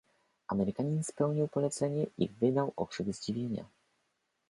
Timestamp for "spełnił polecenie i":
1.03-2.29